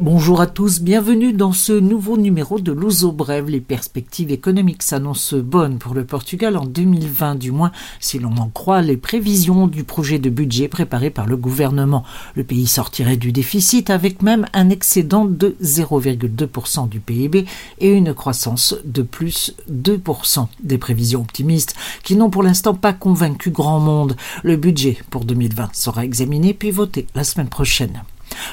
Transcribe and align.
Bonjour 0.00 0.40
à 0.40 0.48
tous, 0.48 0.80
bienvenue 0.80 1.32
dans 1.32 1.52
ce 1.52 1.72
nouveau 1.72 2.16
numéro 2.16 2.58
de 2.58 2.72
l'Ouzo 2.72 3.12
Brève. 3.12 3.48
Les 3.48 3.60
perspectives 3.60 4.32
économiques 4.32 4.82
s'annoncent 4.82 5.36
bonnes 5.36 5.78
pour 5.78 5.94
le 5.94 6.04
Portugal 6.04 6.56
en 6.56 6.64
2020, 6.64 7.36
du 7.36 7.52
moins 7.52 7.70
si 8.00 8.18
l'on 8.18 8.36
en 8.36 8.48
croit 8.48 8.82
les 8.82 8.96
prévisions 8.96 9.68
du 9.68 9.84
projet 9.84 10.18
de 10.18 10.30
budget 10.30 10.66
préparé 10.66 11.10
par 11.10 11.26
le 11.26 11.36
gouvernement. 11.36 12.02
Le 12.34 12.42
pays 12.42 12.66
sortirait 12.66 13.16
du 13.16 13.30
déficit 13.30 13.88
avec 13.88 14.20
même 14.20 14.46
un 14.52 14.68
excédent 14.68 15.26
de 15.26 15.56
0,2% 15.62 16.88
du 16.88 16.98
PIB 16.98 17.46
et 17.78 17.92
une 17.92 18.14
croissance 18.14 18.74
de 18.84 19.02
plus 19.02 19.54
2%. 19.70 20.48
Des 20.62 20.78
prévisions 20.78 21.20
optimistes 21.20 21.76
qui 22.02 22.16
n'ont 22.16 22.30
pour 22.30 22.42
l'instant 22.42 22.74
pas 22.74 22.94
convaincu 22.94 23.50
grand 23.50 23.78
monde. 23.78 24.16
Le 24.42 24.56
budget 24.56 24.98
pour 25.10 25.24
2020 25.24 25.70
sera 25.72 26.04
examiné 26.04 26.52
puis 26.52 26.72
voté 26.72 27.06
la 27.14 27.22
semaine 27.22 27.48
prochaine. 27.48 28.02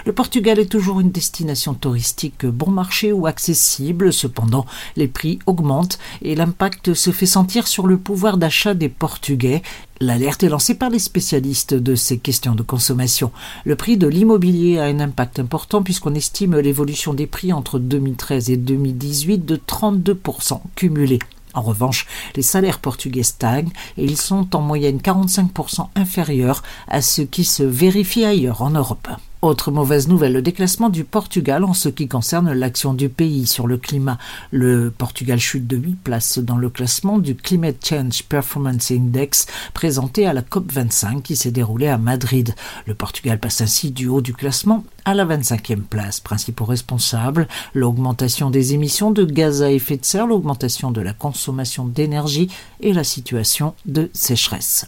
Le 0.06 0.14
Portugal 0.14 0.60
est 0.60 0.72
toujours 0.72 1.00
une 1.00 1.12
destination 1.12 1.74
touristique 1.74 2.46
bon 2.46 2.72
marché 2.72 3.12
ou 3.12 3.28
accessible, 3.28 4.14
cependant 4.14 4.66
les 4.96 5.08
prix 5.08 5.40
augmentent 5.46 6.00
et 6.22 6.36
l'impact 6.36 6.94
se 6.94 7.12
fait 7.12 7.26
sentir 7.26 7.68
sur 7.68 7.88
le 7.88 7.98
pouvoir 7.98 8.38
d'achat 8.38 8.74
des 8.74 8.90
Portugais. 8.90 9.62
L'alerte 10.00 10.44
est 10.44 10.50
lancée 10.50 10.76
par 10.76 10.90
les 10.90 11.00
spécialistes 11.00 11.76
de 11.76 11.96
ces 11.96 12.18
questions 12.18 12.56
de 12.56 12.64
consommation. 12.64 13.32
Le 13.66 13.76
prix 13.76 13.98
de 13.98 14.08
l'immobilier 14.08 14.80
a 14.80 14.86
un 14.86 15.00
impact 15.00 15.40
important 15.40 15.84
puisqu'on 15.84 16.16
estime 16.16 16.58
l'évolution 16.58 17.14
des 17.14 17.28
prix 17.28 17.54
entre 17.54 17.78
2013 17.78 18.50
et 18.50 18.58
2018 18.58 19.46
de 19.46 19.56
32% 19.56 20.62
cumulés. 20.76 21.20
En 21.54 21.62
revanche, 21.62 22.08
les 22.36 22.42
salaires 22.42 22.80
portugais 22.80 23.24
stagnent 23.24 23.72
et 23.98 24.06
ils 24.06 24.18
sont 24.18 24.56
en 24.56 24.62
moyenne 24.62 24.98
45% 24.98 25.88
inférieurs 25.96 26.64
à 26.88 27.02
ce 27.02 27.22
qui 27.22 27.44
se 27.44 27.64
vérifie 27.64 28.26
ailleurs 28.26 28.62
en 28.62 28.72
Europe. 28.72 29.10
Autre 29.42 29.72
mauvaise 29.72 30.08
nouvelle, 30.08 30.34
le 30.34 30.44
déclassement 30.44 30.90
du 30.90 31.04
Portugal 31.04 31.64
en 31.64 31.74
ce 31.74 31.90
qui 31.90 32.08
concerne 32.08 32.54
l'action 32.54 32.94
du 32.94 33.10
pays 33.10 33.48
sur 33.48 33.66
le 33.66 33.78
climat. 33.78 34.20
Le 34.52 34.94
Portugal 34.96 35.40
chute 35.40 35.66
de 35.66 35.78
8 35.78 35.96
places 35.96 36.38
dans 36.38 36.58
le 36.58 36.70
classement 36.70 37.18
du 37.18 37.34
Climate 37.34 37.84
Change 37.84 38.22
Performance 38.26 38.92
Index 38.92 39.48
présenté 39.74 40.28
à 40.28 40.34
la 40.34 40.44
COP25 40.44 41.24
qui 41.24 41.36
s'est 41.36 41.50
déroulée 41.50 41.88
à 41.88 41.98
Madrid. 41.98 42.54
Le 42.86 42.94
Portugal 42.94 43.40
passe 43.40 43.62
ainsi 43.62 43.90
du 43.90 44.08
haut 44.08 44.22
du 44.22 44.36
classement 44.36 44.84
à 45.06 45.16
la 45.16 45.26
25e 45.26 45.82
place. 45.82 46.20
Principaux 46.20 46.66
responsables, 46.66 47.48
l'augmentation 47.74 48.52
des 48.52 48.76
émissions 48.76 49.10
de 49.10 49.26
gaz 49.26 49.64
à 49.64 49.72
effet 49.72 49.98
de 49.98 50.06
serre, 50.06 50.28
l'augmentation 50.28 50.92
de 50.92 51.02
la 51.02 51.14
consommation 51.14 51.86
d'énergie 51.86 52.50
et 52.80 52.94
la 52.94 53.04
situation 53.04 53.74
de 53.88 54.12
sécheresse. 54.14 54.86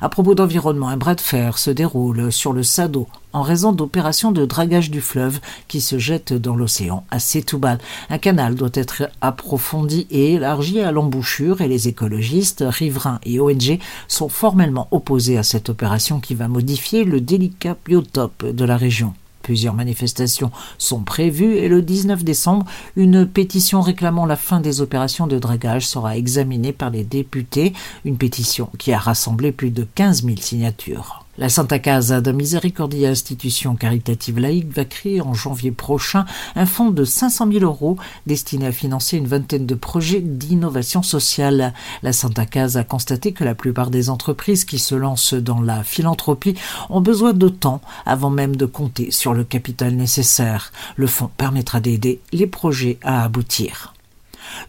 À 0.00 0.08
propos 0.08 0.34
d'environnement, 0.34 0.88
un 0.88 0.96
bras 0.96 1.14
de 1.14 1.20
fer 1.20 1.58
se 1.58 1.70
déroule 1.70 2.32
sur 2.32 2.52
le 2.52 2.62
Sado 2.62 3.08
en 3.32 3.42
raison 3.42 3.72
d'opérations 3.72 4.32
de 4.32 4.46
dragage 4.46 4.90
du 4.90 5.00
fleuve 5.00 5.40
qui 5.68 5.80
se 5.80 5.98
jette 5.98 6.32
dans 6.32 6.56
l'océan 6.56 7.04
à 7.10 7.18
Setúbal. 7.18 7.78
Un 8.10 8.18
canal 8.18 8.54
doit 8.54 8.70
être 8.74 9.10
approfondi 9.20 10.06
et 10.10 10.34
élargi 10.34 10.80
à 10.80 10.92
l'embouchure 10.92 11.60
et 11.60 11.68
les 11.68 11.88
écologistes, 11.88 12.64
riverains 12.66 13.20
et 13.24 13.40
ONG 13.40 13.78
sont 14.08 14.28
formellement 14.28 14.88
opposés 14.90 15.38
à 15.38 15.42
cette 15.42 15.68
opération 15.68 16.20
qui 16.20 16.34
va 16.34 16.48
modifier 16.48 17.04
le 17.04 17.20
délicat 17.20 17.76
biotope 17.84 18.46
de 18.46 18.64
la 18.64 18.76
région. 18.76 19.14
Plusieurs 19.48 19.72
manifestations 19.72 20.50
sont 20.76 21.00
prévues 21.00 21.56
et 21.56 21.68
le 21.68 21.80
19 21.80 22.22
décembre, 22.22 22.66
une 22.96 23.26
pétition 23.26 23.80
réclamant 23.80 24.26
la 24.26 24.36
fin 24.36 24.60
des 24.60 24.82
opérations 24.82 25.26
de 25.26 25.38
dragage 25.38 25.88
sera 25.88 26.18
examinée 26.18 26.74
par 26.74 26.90
les 26.90 27.02
députés, 27.02 27.72
une 28.04 28.18
pétition 28.18 28.68
qui 28.78 28.92
a 28.92 28.98
rassemblé 28.98 29.50
plus 29.50 29.70
de 29.70 29.86
15 29.94 30.24
000 30.24 30.36
signatures. 30.38 31.24
La 31.38 31.48
Santa 31.48 31.78
Casa 31.78 32.20
de 32.20 32.32
Misericordia, 32.32 33.10
institution 33.10 33.76
caritative 33.76 34.40
laïque, 34.40 34.74
va 34.74 34.84
créer 34.84 35.20
en 35.20 35.34
janvier 35.34 35.70
prochain 35.70 36.24
un 36.56 36.66
fonds 36.66 36.90
de 36.90 37.04
500 37.04 37.52
000 37.52 37.64
euros 37.64 37.96
destiné 38.26 38.66
à 38.66 38.72
financer 38.72 39.18
une 39.18 39.28
vingtaine 39.28 39.64
de 39.64 39.76
projets 39.76 40.20
d'innovation 40.20 41.04
sociale. 41.04 41.74
La 42.02 42.12
Santa 42.12 42.44
Casa 42.44 42.80
a 42.80 42.84
constaté 42.84 43.30
que 43.30 43.44
la 43.44 43.54
plupart 43.54 43.90
des 43.90 44.10
entreprises 44.10 44.64
qui 44.64 44.80
se 44.80 44.96
lancent 44.96 45.34
dans 45.34 45.60
la 45.60 45.84
philanthropie 45.84 46.56
ont 46.90 47.00
besoin 47.00 47.32
de 47.32 47.48
temps 47.48 47.82
avant 48.04 48.30
même 48.30 48.56
de 48.56 48.66
compter 48.66 49.12
sur 49.12 49.32
le 49.32 49.44
capital 49.44 49.94
nécessaire. 49.94 50.72
Le 50.96 51.06
fonds 51.06 51.30
permettra 51.36 51.78
d'aider 51.78 52.20
les 52.32 52.48
projets 52.48 52.98
à 53.04 53.22
aboutir. 53.22 53.94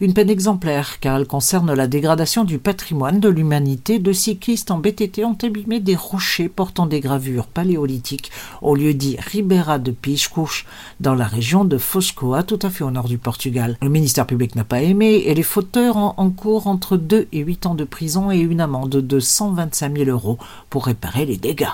Une 0.00 0.14
peine 0.14 0.30
exemplaire 0.30 1.00
car 1.00 1.16
elle 1.16 1.26
concerne 1.26 1.72
la 1.72 1.86
dégradation 1.86 2.44
du 2.44 2.58
patrimoine 2.58 3.20
de 3.20 3.28
l'humanité. 3.28 3.98
De 3.98 4.12
cyclistes 4.12 4.70
en 4.70 4.78
BTT 4.78 5.24
ont 5.24 5.36
abîmé 5.42 5.80
des 5.80 5.96
rochers 5.96 6.48
portant 6.48 6.86
des 6.86 7.00
gravures 7.00 7.46
paléolithiques 7.46 8.30
au 8.62 8.74
lieu 8.74 8.94
dit 8.94 9.16
Ribeira 9.18 9.78
de 9.78 9.90
Piscouche 9.90 10.66
dans 11.00 11.14
la 11.14 11.26
région 11.26 11.64
de 11.64 11.78
Foscoa 11.78 12.42
tout 12.42 12.58
à 12.62 12.70
fait 12.70 12.84
au 12.84 12.90
nord 12.90 13.08
du 13.08 13.18
Portugal. 13.18 13.76
Le 13.82 13.88
ministère 13.88 14.26
public 14.26 14.54
n'a 14.54 14.64
pas 14.64 14.82
aimé 14.82 15.22
et 15.26 15.34
les 15.34 15.42
fauteurs 15.42 15.96
ont 15.96 16.14
en 16.16 16.30
cours 16.30 16.66
entre 16.66 16.96
2 16.96 17.28
et 17.32 17.38
8 17.40 17.66
ans 17.66 17.74
de 17.74 17.84
prison 17.84 18.30
et 18.30 18.38
une 18.38 18.60
amende 18.60 18.90
de 18.90 19.20
125 19.20 19.96
000 19.96 20.10
euros 20.10 20.38
pour 20.68 20.86
réparer 20.86 21.26
les 21.26 21.36
dégâts. 21.36 21.66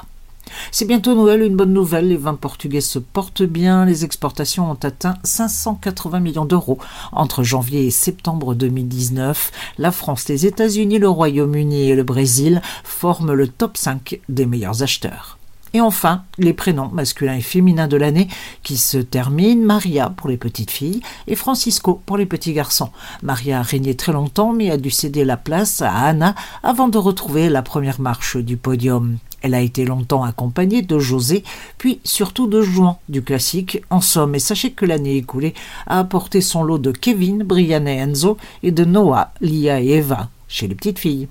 C'est 0.71 0.84
bientôt 0.84 1.15
Noël, 1.15 1.43
une 1.43 1.57
bonne 1.57 1.73
nouvelle, 1.73 2.09
les 2.09 2.17
vins 2.17 2.34
portugais 2.34 2.81
se 2.81 2.99
portent 2.99 3.43
bien, 3.43 3.84
les 3.84 4.05
exportations 4.05 4.71
ont 4.71 4.79
atteint 4.83 5.17
580 5.25 6.21
millions 6.21 6.45
d'euros 6.45 6.79
entre 7.12 7.43
janvier 7.43 7.87
et 7.87 7.91
septembre 7.91 8.55
2019. 8.55 9.53
La 9.79 9.93
France, 9.93 10.29
les 10.29 10.47
États-Unis, 10.47 10.99
le 10.99 11.09
Royaume-Uni 11.09 11.91
et 11.91 11.95
le 11.95 12.05
Brésil 12.05 12.62
forment 12.84 13.33
le 13.33 13.49
top 13.49 13.77
5 13.77 14.21
des 14.29 14.47
meilleurs 14.47 14.83
acheteurs. 14.83 15.39
Et 15.77 15.81
enfin, 15.83 16.25
les 16.39 16.55
prénoms 16.55 16.89
masculins 16.89 17.37
et 17.37 17.43
féminins 17.43 17.89
de 17.89 17.99
l'année 17.99 18.28
qui 18.63 18.78
se 18.78 18.97
terminent. 18.97 19.63
Maria 19.63 20.09
pour 20.09 20.31
les 20.31 20.39
petites 20.39 20.71
filles 20.71 21.03
et 21.27 21.34
Francisco 21.34 22.01
pour 22.07 22.17
les 22.17 22.25
petits 22.25 22.55
garçons. 22.55 22.91
Maria 23.23 23.59
a 23.59 23.63
régné 23.63 23.95
très 23.95 24.13
longtemps 24.13 24.55
mais 24.55 24.71
a 24.71 24.78
dû 24.78 24.91
céder 24.91 25.25
la 25.25 25.37
place 25.37 25.83
à 25.83 25.93
Anna 25.93 26.34
avant 26.63 26.89
de 26.89 26.97
retrouver 26.97 27.51
la 27.51 27.61
première 27.61 28.01
marche 28.01 28.39
du 28.39 28.57
podium. 28.57 29.19
Elle 29.47 29.55
a 29.55 29.61
été 29.61 29.84
longtemps 29.84 30.25
accompagnée 30.25 30.83
de 30.83 30.99
José, 30.99 31.45
puis 31.79 32.01
surtout 32.03 32.49
de 32.49 32.62
Juan 32.62 32.97
du 33.09 33.23
classique 33.23 33.81
En 33.91 34.01
somme, 34.01 34.34
et 34.34 34.41
sachez 34.41 34.73
que 34.73 34.84
l'année 34.84 35.19
écoulée 35.19 35.55
a 35.87 36.01
apporté 36.01 36.41
son 36.41 36.65
lot 36.65 36.79
de 36.79 36.91
Kevin, 36.91 37.45
Brianna 37.45 37.93
et 37.93 37.99
Enzo 37.99 38.39
et 38.65 38.73
de 38.73 38.84
Noah, 38.84 39.33
Lia 39.41 39.81
et 39.81 39.91
Eva 39.91 40.31
chez 40.49 40.67
les 40.67 40.75
petites 40.75 40.99
filles. 40.99 41.29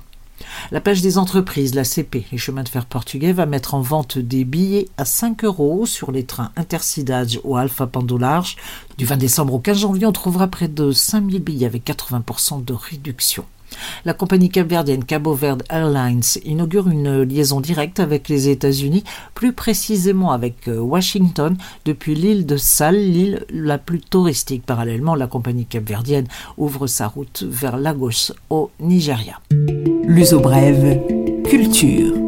La 0.71 0.79
page 0.79 1.01
des 1.01 1.17
entreprises, 1.17 1.75
la 1.75 1.83
CP, 1.83 2.25
les 2.31 2.37
chemins 2.37 2.63
de 2.63 2.69
fer 2.69 2.85
portugais, 2.85 3.33
va 3.33 3.45
mettre 3.45 3.73
en 3.73 3.81
vente 3.81 4.17
des 4.17 4.45
billets 4.45 4.87
à 4.97 5.03
5 5.03 5.43
euros 5.43 5.85
sur 5.85 6.13
les 6.13 6.23
trains 6.23 6.51
Intercidade 6.55 7.31
ou 7.43 7.57
Alpha 7.57 7.89
Large. 8.17 8.55
Du 8.97 9.03
20 9.03 9.17
décembre 9.17 9.55
au 9.55 9.59
15 9.59 9.77
janvier, 9.77 10.05
on 10.05 10.13
trouvera 10.13 10.47
près 10.47 10.69
de 10.69 10.93
5000 10.93 11.43
billets 11.43 11.65
avec 11.65 11.85
80% 11.85 12.63
de 12.63 12.73
réduction. 12.73 13.43
La 14.05 14.13
compagnie 14.13 14.49
capverdienne 14.49 15.03
Cabo 15.03 15.33
Verde 15.33 15.63
Airlines 15.69 16.21
inaugure 16.43 16.87
une 16.87 17.21
liaison 17.23 17.61
directe 17.61 17.99
avec 17.99 18.29
les 18.29 18.49
États-Unis, 18.49 19.03
plus 19.33 19.53
précisément 19.53 20.31
avec 20.31 20.67
euh, 20.67 20.79
Washington, 20.79 21.57
depuis 21.85 22.15
l'île 22.15 22.45
de 22.45 22.57
Sal, 22.57 22.95
l'île 22.95 23.45
la 23.49 23.77
plus 23.77 24.01
touristique. 24.01 24.65
Parallèlement, 24.65 25.15
la 25.15 25.27
compagnie 25.27 25.65
capverdienne 25.65 26.27
ouvre 26.57 26.87
sa 26.87 27.07
route 27.07 27.43
vers 27.47 27.77
Lagos, 27.77 28.33
au 28.49 28.71
Nigeria. 28.79 29.39
L'uso 30.03 30.39
brève, 30.39 30.99
culture. 31.45 32.24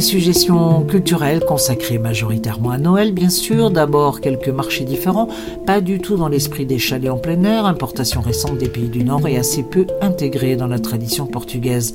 Suggestions 0.00 0.82
culturelles 0.82 1.44
consacrées 1.44 1.98
majoritairement 1.98 2.70
à 2.70 2.78
Noël, 2.78 3.12
bien 3.12 3.28
sûr. 3.28 3.70
D'abord, 3.70 4.20
quelques 4.20 4.48
marchés 4.48 4.84
différents, 4.84 5.28
pas 5.66 5.80
du 5.80 5.98
tout 5.98 6.16
dans 6.16 6.28
l'esprit 6.28 6.64
des 6.64 6.78
chalets 6.78 7.10
en 7.10 7.18
plein 7.18 7.42
air, 7.44 7.66
importation 7.66 8.20
récente 8.20 8.58
des 8.58 8.68
pays 8.68 8.88
du 8.88 9.04
Nord 9.04 9.26
et 9.26 9.36
assez 9.36 9.62
peu 9.62 9.86
intégrée 10.00 10.56
dans 10.56 10.66
la 10.66 10.78
tradition 10.78 11.26
portugaise. 11.26 11.94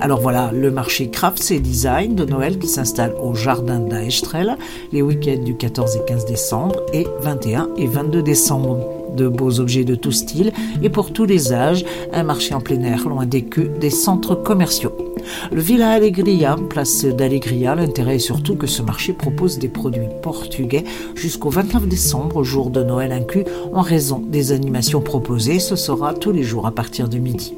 Alors 0.00 0.20
voilà, 0.20 0.50
le 0.52 0.70
marché 0.70 1.08
Crafts 1.08 1.50
et 1.50 1.60
Design 1.60 2.14
de 2.14 2.24
Noël 2.24 2.58
qui 2.58 2.68
s'installe 2.68 3.14
au 3.22 3.34
jardin 3.34 3.80
d'Aestrel 3.80 4.56
les 4.92 5.02
week-ends 5.02 5.42
du 5.42 5.56
14 5.56 5.96
et 5.96 6.04
15 6.06 6.26
décembre 6.26 6.76
et 6.92 7.06
21 7.20 7.70
et 7.76 7.86
22 7.86 8.22
décembre 8.22 8.95
de 9.16 9.28
beaux 9.28 9.60
objets 9.60 9.84
de 9.84 9.94
tout 9.94 10.12
style 10.12 10.52
et 10.82 10.90
pour 10.90 11.12
tous 11.12 11.24
les 11.24 11.52
âges, 11.52 11.84
un 12.12 12.22
marché 12.22 12.54
en 12.54 12.60
plein 12.60 12.82
air 12.82 13.08
loin 13.08 13.26
des 13.26 13.42
queues 13.42 13.72
des 13.80 13.90
centres 13.90 14.34
commerciaux. 14.34 14.92
Le 15.50 15.60
Villa 15.60 15.90
Alegria, 15.90 16.56
place 16.68 17.04
d'Alegria, 17.04 17.74
l'intérêt 17.74 18.16
est 18.16 18.20
surtout 18.20 18.54
que 18.54 18.66
ce 18.66 18.82
marché 18.82 19.12
propose 19.12 19.58
des 19.58 19.68
produits 19.68 20.08
portugais 20.22 20.84
jusqu'au 21.14 21.50
29 21.50 21.88
décembre, 21.88 22.44
jour 22.44 22.70
de 22.70 22.82
Noël 22.82 23.12
inclus, 23.12 23.44
en 23.72 23.80
raison 23.80 24.22
des 24.26 24.52
animations 24.52 25.00
proposées. 25.00 25.58
Ce 25.58 25.76
sera 25.76 26.14
tous 26.14 26.32
les 26.32 26.42
jours 26.42 26.66
à 26.66 26.72
partir 26.72 27.08
de 27.08 27.18
midi. 27.18 27.54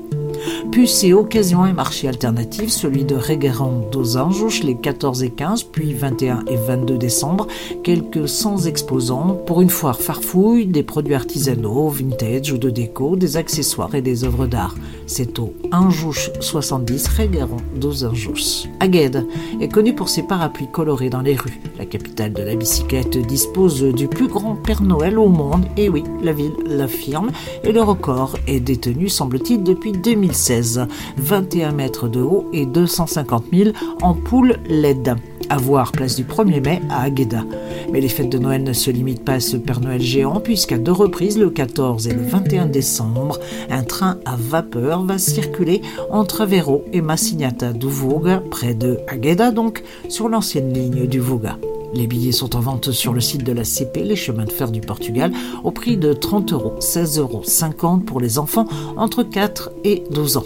Puces 0.70 1.04
et 1.04 1.12
occasions 1.12 1.66
et 1.66 1.72
marché 1.72 2.08
alternatif, 2.08 2.68
celui 2.70 3.04
de 3.04 3.14
Réguéron 3.14 3.88
dos 3.90 4.16
Anjouches 4.16 4.62
les 4.62 4.76
14 4.76 5.22
et 5.22 5.30
15, 5.30 5.64
puis 5.64 5.94
21 5.94 6.44
et 6.46 6.56
22 6.56 6.98
décembre. 6.98 7.46
Quelques 7.82 8.28
100 8.28 8.66
exposants 8.66 9.38
pour 9.46 9.60
une 9.60 9.70
foire 9.70 10.00
farfouille, 10.00 10.66
des 10.66 10.82
produits 10.82 11.14
artisanaux, 11.14 11.88
vintage 11.88 12.52
ou 12.52 12.58
de 12.58 12.70
déco, 12.70 13.16
des 13.16 13.36
accessoires 13.36 13.94
et 13.94 14.02
des 14.02 14.24
œuvres 14.24 14.46
d'art. 14.46 14.74
C'est 15.06 15.38
au 15.38 15.54
Anjouche 15.72 16.30
70 16.40 17.08
Réguéron 17.08 17.56
dos 17.76 18.04
Anjouches. 18.04 18.68
Agued 18.80 19.26
est 19.60 19.68
connu 19.68 19.94
pour 19.94 20.08
ses 20.08 20.22
parapluies 20.22 20.70
colorés 20.70 21.10
dans 21.10 21.22
les 21.22 21.36
rues. 21.36 21.60
La 21.78 21.86
capitale 21.86 22.32
de 22.32 22.42
la 22.42 22.54
bicyclette 22.54 23.16
dispose 23.26 23.82
du 23.82 24.08
plus 24.08 24.28
grand 24.28 24.54
Père 24.56 24.82
Noël 24.82 25.18
au 25.18 25.28
monde, 25.28 25.64
et 25.76 25.88
oui, 25.88 26.04
la 26.22 26.32
ville 26.32 26.52
l'affirme, 26.66 27.30
et 27.64 27.72
le 27.72 27.82
record 27.82 28.36
est 28.46 28.60
détenu, 28.60 29.08
semble-t-il, 29.08 29.62
depuis 29.62 29.92
2016. 30.28 30.86
21 31.16 31.72
mètres 31.72 32.08
de 32.08 32.20
haut 32.20 32.48
et 32.52 32.66
250 32.66 33.44
000 33.52 33.70
ampoules 34.02 34.56
LED. 34.68 35.16
À 35.50 35.56
voir 35.56 35.92
place 35.92 36.16
du 36.16 36.24
1er 36.24 36.62
mai 36.62 36.82
à 36.90 37.02
Agueda. 37.02 37.42
Mais 37.90 38.00
les 38.00 38.08
fêtes 38.08 38.28
de 38.28 38.38
Noël 38.38 38.62
ne 38.62 38.74
se 38.74 38.90
limitent 38.90 39.24
pas 39.24 39.34
à 39.34 39.40
ce 39.40 39.56
Père 39.56 39.80
Noël 39.80 40.02
géant, 40.02 40.40
puisqu'à 40.40 40.76
deux 40.76 40.92
reprises, 40.92 41.38
le 41.38 41.48
14 41.48 42.06
et 42.06 42.12
le 42.12 42.22
21 42.22 42.66
décembre, 42.66 43.38
un 43.70 43.82
train 43.82 44.18
à 44.26 44.36
vapeur 44.36 45.04
va 45.04 45.16
circuler 45.16 45.80
entre 46.10 46.42
Aveiro 46.42 46.84
et 46.92 47.00
Massignata 47.00 47.72
du 47.72 47.86
Voga, 47.86 48.42
près 48.50 48.74
de 48.74 48.98
Agueda 49.08 49.50
donc, 49.50 49.82
sur 50.10 50.28
l'ancienne 50.28 50.72
ligne 50.72 51.06
du 51.06 51.18
Voga. 51.18 51.56
Les 51.94 52.06
billets 52.06 52.32
sont 52.32 52.56
en 52.56 52.60
vente 52.60 52.90
sur 52.92 53.14
le 53.14 53.20
site 53.20 53.44
de 53.44 53.52
la 53.52 53.64
CP, 53.64 54.04
les 54.04 54.16
chemins 54.16 54.44
de 54.44 54.52
fer 54.52 54.70
du 54.70 54.80
Portugal, 54.80 55.32
au 55.64 55.70
prix 55.70 55.96
de 55.96 56.12
30 56.12 56.52
euros, 56.52 56.74
16,50 56.80 57.18
euros 57.20 57.98
pour 57.98 58.20
les 58.20 58.38
enfants 58.38 58.66
entre 58.96 59.22
4 59.22 59.70
et 59.84 60.04
12 60.10 60.36
ans. 60.36 60.44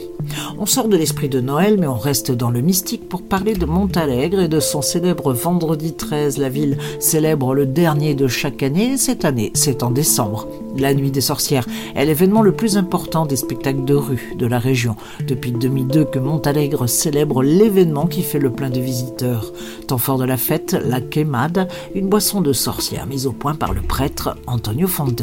On 0.58 0.66
sort 0.66 0.88
de 0.88 0.96
l'esprit 0.96 1.28
de 1.28 1.40
Noël, 1.40 1.76
mais 1.78 1.86
on 1.86 1.98
reste 1.98 2.30
dans 2.30 2.50
le 2.50 2.60
mystique 2.60 3.08
pour 3.08 3.22
parler 3.22 3.54
de 3.54 3.66
Montalegre 3.66 4.40
et 4.40 4.48
de 4.48 4.60
son 4.60 4.82
célèbre 4.82 5.32
vendredi 5.32 5.94
13. 5.94 6.38
La 6.38 6.48
ville 6.48 6.78
célèbre 7.00 7.54
le 7.54 7.66
dernier 7.66 8.14
de 8.14 8.28
chaque 8.28 8.62
année. 8.62 8.96
Cette 8.96 9.24
année, 9.24 9.50
c'est 9.54 9.82
en 9.82 9.90
décembre. 9.90 10.46
La 10.76 10.94
nuit 10.94 11.10
des 11.10 11.20
sorcières 11.20 11.66
est 11.94 12.04
l'événement 12.04 12.42
le 12.42 12.52
plus 12.52 12.76
important 12.76 13.26
des 13.26 13.36
spectacles 13.36 13.84
de 13.84 13.94
rue 13.94 14.34
de 14.38 14.46
la 14.46 14.58
région. 14.58 14.96
Depuis 15.26 15.52
2002 15.52 16.04
que 16.04 16.18
Montalegre 16.18 16.86
célèbre 16.88 17.42
l'événement 17.42 18.06
qui 18.06 18.22
fait 18.22 18.38
le 18.38 18.52
plein 18.52 18.70
de 18.70 18.80
visiteurs. 18.80 19.52
Temps 19.86 19.98
fort 19.98 20.18
de 20.18 20.24
la 20.24 20.36
fête, 20.36 20.76
la 20.84 21.00
quemade, 21.00 21.68
une 21.94 22.08
boisson 22.08 22.40
de 22.40 22.52
sorcière 22.52 23.06
mise 23.06 23.26
au 23.26 23.32
point 23.32 23.54
par 23.54 23.72
le 23.72 23.82
prêtre 23.82 24.36
Antonio 24.46 24.86
Fontes. 24.86 25.22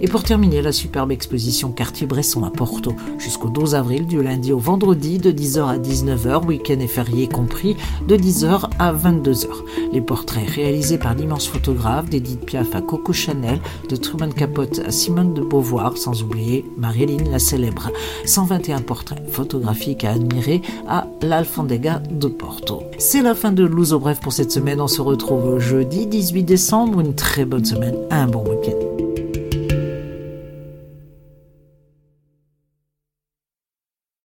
Et 0.00 0.08
pour 0.08 0.22
terminer, 0.22 0.62
la 0.62 0.72
superbe 0.72 1.12
exposition 1.12 1.70
Cartier-Bresson 1.70 2.44
à 2.44 2.50
Porto, 2.50 2.94
jusqu'au 3.18 3.48
12 3.48 3.74
avril, 3.74 4.06
du 4.06 4.22
lundi 4.22 4.52
au 4.52 4.58
vendredi, 4.58 5.18
de 5.18 5.32
10h 5.32 5.68
à 5.68 5.78
19h, 5.78 6.46
week-end 6.46 6.80
et 6.80 6.86
férié 6.86 7.28
compris, 7.28 7.76
de 8.06 8.16
10h 8.16 8.70
à 8.78 8.92
22h. 8.92 9.48
Les 9.92 10.00
portraits 10.00 10.48
réalisés 10.48 10.98
par 10.98 11.14
l'immense 11.14 11.46
photographe 11.46 12.08
d'Edith 12.08 12.44
Piaf 12.44 12.74
à 12.74 12.80
Coco 12.80 13.12
Chanel, 13.12 13.60
de 13.88 13.96
Truman 13.96 14.30
Capote 14.30 14.80
à 14.86 14.90
Simone 14.90 15.34
de 15.34 15.42
Beauvoir, 15.42 15.96
sans 15.96 16.22
oublier 16.22 16.64
Marilyn 16.76 17.30
la 17.30 17.38
célèbre. 17.38 17.90
121 18.24 18.80
portraits 18.80 19.22
photographiques 19.30 20.04
à 20.04 20.12
admirer 20.12 20.62
à 20.88 21.08
l'Alfandega 21.22 22.02
de 22.10 22.28
Porto. 22.28 22.82
C'est 22.98 23.22
la 23.22 23.34
fin 23.34 23.52
de 23.52 23.64
Louzo 23.64 23.98
Bref 23.98 24.20
pour 24.20 24.32
cette 24.32 24.52
semaine. 24.52 24.80
On 24.80 24.88
se 24.88 25.00
retrouve 25.00 25.58
jeudi 25.58 26.06
18 26.06 26.44
décembre. 26.44 27.00
Une 27.00 27.14
très 27.14 27.44
bonne 27.44 27.64
semaine, 27.64 27.96
un 28.10 28.26
bon 28.26 28.44
week-end. 28.44 29.07